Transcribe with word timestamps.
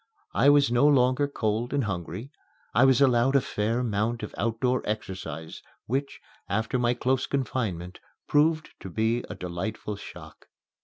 I 0.33 0.49
was 0.49 0.71
no 0.71 0.87
longer 0.87 1.27
cold 1.27 1.73
and 1.75 1.83
hungry. 1.83 2.31
I 2.73 2.85
was 2.85 3.01
allowed 3.01 3.35
a 3.35 3.39
fair 3.39 3.77
amount 3.81 4.23
of 4.23 4.33
outdoor 4.35 4.81
exercise 4.83 5.61
which, 5.85 6.19
after 6.49 6.79
my 6.79 6.95
close 6.95 7.27
confinement, 7.27 7.99
proved 8.27 8.71
to 8.79 8.89
be 8.89 9.23
a 9.29 9.35
delightful 9.35 9.97
shock. 9.97 10.47